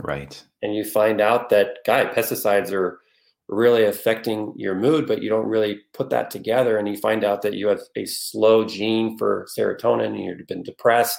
[0.00, 0.42] right?
[0.62, 3.00] And you find out that guy pesticides are
[3.48, 7.42] really affecting your mood, but you don't really put that together, and you find out
[7.42, 11.18] that you have a slow gene for serotonin, and you've been depressed,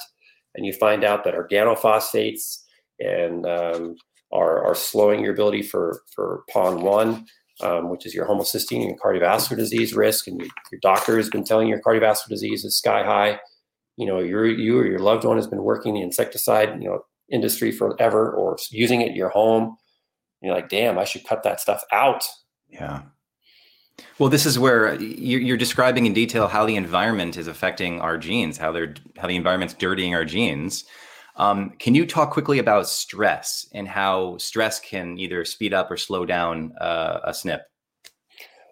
[0.56, 2.60] and you find out that organophosphates
[3.00, 3.96] and um,
[4.32, 7.26] are, are slowing your ability for for PON1
[7.62, 11.44] um, which is your homocysteine and cardiovascular disease risk, and you, your doctor has been
[11.44, 13.40] telling you your cardiovascular disease is sky high.
[13.98, 17.06] You know, your you or your loved one has been working the insecticide, you know,
[17.32, 19.78] industry forever, or using it in your home.
[20.42, 22.24] You're like, damn, I should cut that stuff out.
[22.70, 23.04] Yeah.
[24.20, 28.58] Well, this is where you're describing in detail how the environment is affecting our genes,
[28.58, 30.86] how they're how the environment's dirtying our genes.
[31.38, 35.98] Um, can you talk quickly about stress and how stress can either speed up or
[35.98, 37.60] slow down uh, a SNP?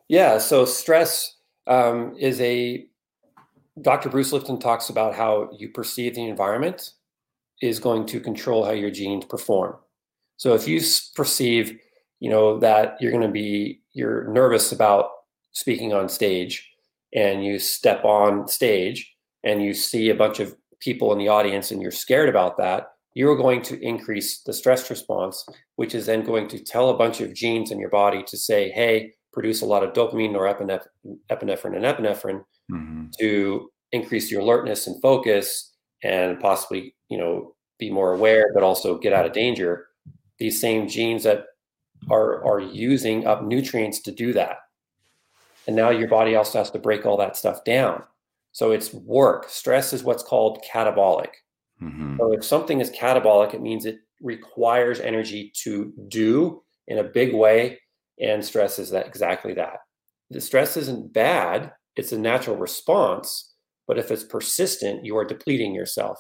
[0.08, 2.86] Yeah, so stress um, is a
[3.82, 4.10] Dr.
[4.10, 6.92] Bruce Lipton talks about how you perceive the environment
[7.62, 9.76] is going to control how your genes perform.
[10.38, 10.82] So if you
[11.16, 11.80] perceive,
[12.20, 15.10] you know, that you're going to be you're nervous about
[15.52, 16.70] speaking on stage
[17.14, 21.72] and you step on stage and you see a bunch of people in the audience
[21.72, 26.24] and you're scared about that, you're going to increase the stress response, which is then
[26.24, 29.66] going to tell a bunch of genes in your body to say, hey, produce a
[29.66, 33.06] lot of dopamine, norepinephrine, epinephrine, and epinephrine mm-hmm.
[33.20, 38.98] to increase your alertness and focus and possibly, you know, be more aware, but also
[38.98, 39.88] get out of danger.
[40.40, 41.46] These same genes that
[42.10, 44.58] are are using up nutrients to do that.
[45.68, 48.04] And now your body also has to break all that stuff down.
[48.52, 49.50] So it's work.
[49.50, 51.30] Stress is what's called catabolic.
[51.82, 52.18] Mm-hmm.
[52.18, 57.34] So if something is catabolic, it means it requires energy to do in a big
[57.34, 57.80] way.
[58.20, 59.80] And stress is that exactly that.
[60.30, 63.52] The stress isn't bad, it's a natural response.
[63.88, 66.18] But if it's persistent, you are depleting yourself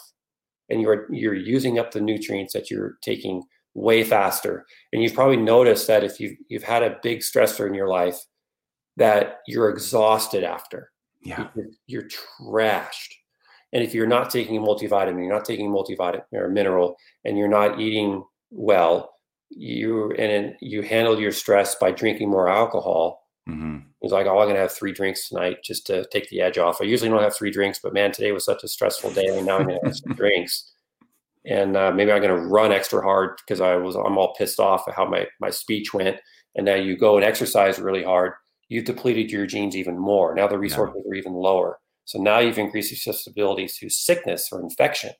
[0.69, 3.43] and you're you're using up the nutrients that you're taking
[3.73, 4.65] way faster.
[4.91, 8.19] And you've probably noticed that if you've you've had a big stressor in your life,
[8.97, 10.91] that you're exhausted after
[11.23, 11.47] yeah.
[11.55, 12.09] You're, you're
[12.39, 13.13] trashed.
[13.71, 17.47] And if you're not taking a multivitamin, you're not taking multivitamin or mineral, and you're
[17.47, 19.15] not eating well,
[19.49, 23.23] you and you handle your stress by drinking more alcohol.
[23.49, 23.79] Mm-hmm.
[24.01, 26.81] It's like, oh, I'm gonna have three drinks tonight just to take the edge off.
[26.81, 29.45] I usually don't have three drinks, but man, today was such a stressful day, and
[29.45, 30.71] now I'm gonna have some drinks.
[31.45, 34.87] And uh, maybe I'm gonna run extra hard because I was I'm all pissed off
[34.87, 36.17] at how my my speech went.
[36.55, 38.33] And now you go and exercise really hard,
[38.69, 40.35] you've depleted your genes even more.
[40.35, 41.11] Now the resources yeah.
[41.11, 41.79] are even lower.
[42.05, 45.11] So now you've increased your susceptibility to sickness or infection.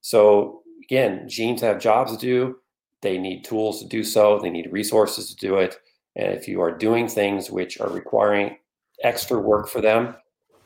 [0.00, 2.56] So again, genes have jobs to do.
[3.00, 4.38] They need tools to do so.
[4.38, 5.76] They need resources to do it.
[6.16, 8.56] And if you are doing things which are requiring
[9.02, 10.14] extra work for them,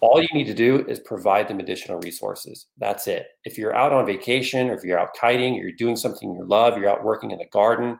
[0.06, 2.66] all you need to do is provide them additional resources.
[2.78, 3.26] That's it.
[3.44, 6.76] If you're out on vacation or if you're out kiting, you're doing something you love,
[6.76, 7.98] you're out working in the garden,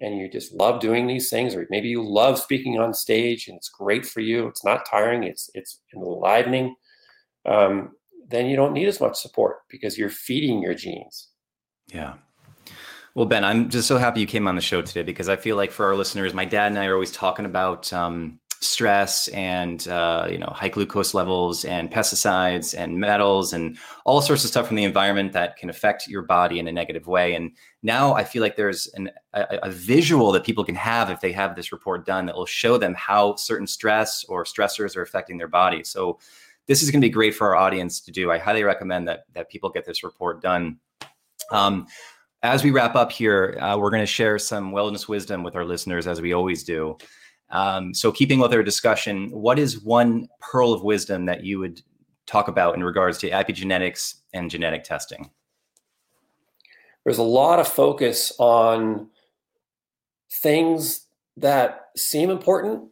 [0.00, 3.56] and you just love doing these things or maybe you love speaking on stage and
[3.56, 6.74] it's great for you it's not tiring it's it's enlivening
[7.46, 7.92] um,
[8.28, 11.28] then you don't need as much support because you're feeding your genes
[11.88, 12.14] yeah
[13.14, 15.56] well ben i'm just so happy you came on the show today because i feel
[15.56, 19.86] like for our listeners my dad and i are always talking about um, stress and
[19.88, 24.66] uh, you know high glucose levels and pesticides and metals and all sorts of stuff
[24.66, 27.34] from the environment that can affect your body in a negative way.
[27.34, 27.52] And
[27.82, 31.32] now I feel like there's an, a, a visual that people can have if they
[31.32, 35.38] have this report done that will show them how certain stress or stressors are affecting
[35.38, 35.84] their body.
[35.84, 36.18] So
[36.66, 38.30] this is going to be great for our audience to do.
[38.30, 40.78] I highly recommend that that people get this report done.
[41.50, 41.86] Um,
[42.42, 45.64] as we wrap up here, uh, we're going to share some wellness wisdom with our
[45.64, 46.96] listeners, as we always do.
[47.50, 51.82] Um, so, keeping with our discussion, what is one pearl of wisdom that you would
[52.26, 55.30] talk about in regards to epigenetics and genetic testing?
[57.04, 59.10] There's a lot of focus on
[60.30, 62.88] things that seem important,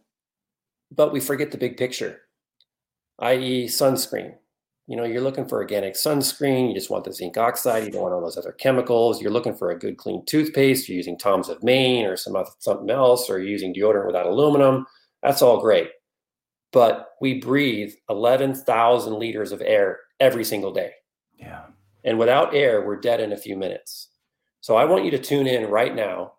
[0.92, 2.20] but we forget the big picture,
[3.18, 4.34] i.e., sunscreen.
[4.86, 6.68] You know, you're looking for organic sunscreen.
[6.68, 7.84] You just want the zinc oxide.
[7.84, 9.20] You don't want all those other chemicals.
[9.20, 10.88] You're looking for a good, clean toothpaste.
[10.88, 14.26] You're using Tom's of Maine or some other, something else, or you're using deodorant without
[14.26, 14.86] aluminum.
[15.22, 15.88] That's all great.
[16.70, 20.90] But we breathe 11,000 liters of air every single day.
[21.38, 21.62] Yeah.
[22.04, 24.10] And without air, we're dead in a few minutes.
[24.60, 26.34] So I want you to tune in right now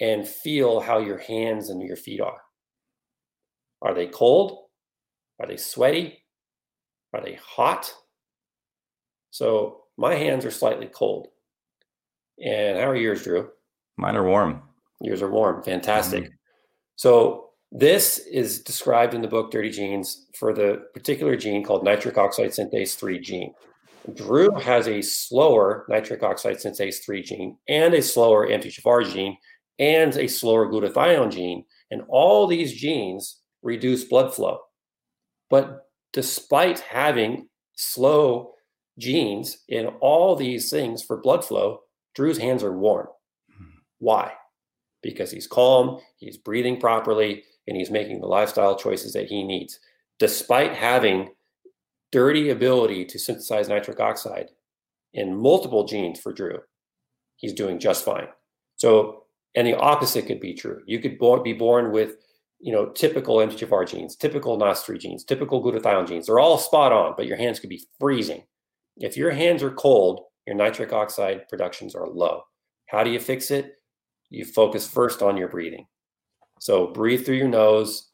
[0.00, 2.40] and feel how your hands and your feet are.
[3.82, 4.68] Are they cold?
[5.38, 6.23] Are they sweaty?
[7.14, 7.92] Are they hot?
[9.30, 11.28] So my hands are slightly cold.
[12.44, 13.50] And how are yours, Drew?
[13.96, 14.62] Mine are warm.
[15.00, 15.62] Yours are warm.
[15.62, 16.24] Fantastic.
[16.24, 16.34] Mm-hmm.
[16.96, 22.18] So this is described in the book Dirty Genes for the particular gene called nitric
[22.18, 23.54] oxide synthase 3 gene.
[24.14, 29.36] Drew has a slower nitric oxide synthase 3 gene and a slower MTHFR gene
[29.78, 31.64] and a slower glutathione gene.
[31.90, 34.58] And all these genes reduce blood flow.
[35.48, 38.54] But despite having slow
[38.98, 41.80] genes in all these things for blood flow,
[42.14, 43.08] Drew's hands are warm.
[43.54, 43.64] Hmm.
[43.98, 44.32] Why?
[45.02, 49.80] Because he's calm, he's breathing properly, and he's making the lifestyle choices that he needs,
[50.18, 51.30] despite having
[52.12, 54.50] dirty ability to synthesize nitric oxide
[55.14, 56.60] in multiple genes for Drew.
[57.36, 58.28] He's doing just fine.
[58.76, 59.24] So,
[59.56, 60.80] and the opposite could be true.
[60.86, 62.16] You could be born with
[62.60, 66.26] you know, typical MTHFR genes, typical NOS3 genes, typical glutathione genes.
[66.26, 68.42] They're all spot on, but your hands could be freezing.
[68.96, 72.42] If your hands are cold, your nitric oxide productions are low.
[72.86, 73.74] How do you fix it?
[74.30, 75.86] You focus first on your breathing.
[76.60, 78.10] So breathe through your nose.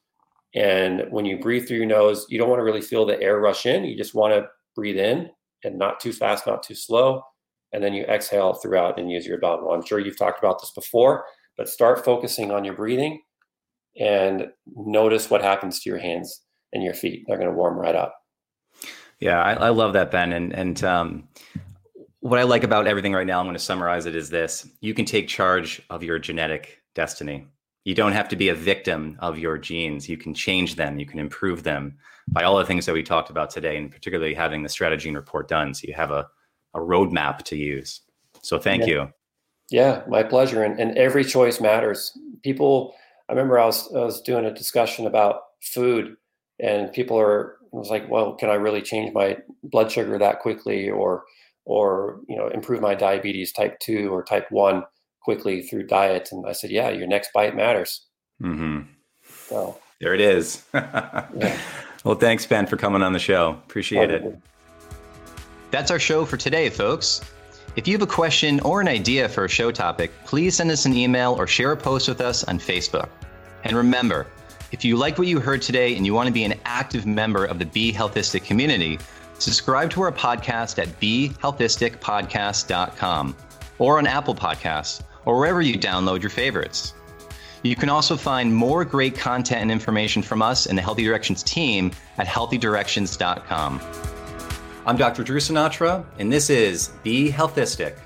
[0.55, 3.39] And when you breathe through your nose, you don't want to really feel the air
[3.39, 3.85] rush in.
[3.85, 5.31] You just want to breathe in
[5.63, 7.23] and not too fast, not too slow.
[7.73, 9.73] And then you exhale throughout and use your abdominal.
[9.73, 11.25] I'm sure you've talked about this before,
[11.57, 13.21] but start focusing on your breathing
[14.01, 16.43] and notice what happens to your hands
[16.73, 17.25] and your feet.
[17.27, 18.17] They're going to warm right up.
[19.21, 20.33] Yeah, I, I love that, Ben.
[20.33, 21.29] And and um,
[22.21, 24.95] what I like about everything right now, I'm going to summarize it is this: you
[24.95, 27.47] can take charge of your genetic destiny.
[27.85, 30.09] You don't have to be a victim of your genes.
[30.09, 30.99] You can change them.
[30.99, 31.97] You can improve them
[32.29, 35.49] by all the things that we talked about today, and particularly having the StrateGene report
[35.49, 36.27] done, so you have a
[36.75, 38.01] a roadmap to use.
[38.43, 38.89] So thank yeah.
[38.89, 39.13] you.
[39.71, 40.63] Yeah, my pleasure.
[40.65, 42.17] And, and every choice matters.
[42.43, 42.95] People
[43.31, 46.17] I remember I was I was doing a discussion about food,
[46.59, 50.91] and people are was like, well, can I really change my blood sugar that quickly,
[50.91, 51.23] or
[51.65, 54.83] or you know improve my diabetes type two or type one
[55.23, 56.31] quickly through diet?
[56.33, 58.05] And I said, yeah, your next bite matters.
[58.43, 58.81] Mm-hmm.
[59.47, 60.65] So there it is.
[60.75, 61.57] yeah.
[62.03, 63.51] Well, thanks, Ben, for coming on the show.
[63.51, 64.37] Appreciate it.
[65.71, 67.21] That's our show for today, folks.
[67.77, 70.87] If you have a question or an idea for a show topic, please send us
[70.87, 73.09] an email or share a post with us on Facebook.
[73.63, 74.27] And remember,
[74.73, 77.45] if you like what you heard today and you want to be an active member
[77.45, 78.99] of the Be Healthistic community,
[79.39, 83.37] subscribe to our podcast at BeHealthisticPodcast.com
[83.79, 86.95] or on Apple Podcasts or wherever you download your favorites.
[87.63, 91.45] You can also find more great content and information from us and the Healthy Directions
[91.45, 93.81] team at healthydirections.com.
[94.87, 95.23] I'm Dr.
[95.23, 97.97] Drew Sinatra, and this is Be Healthistic.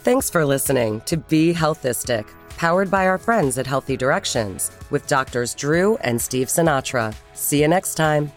[0.00, 2.26] Thanks for listening to Be Healthistic
[2.56, 7.14] powered by our friends at Healthy Directions with doctors Drew and Steve Sinatra.
[7.34, 8.32] See you next time.